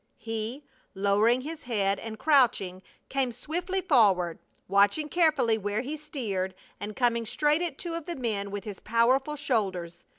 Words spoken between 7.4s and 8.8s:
at two of the men with his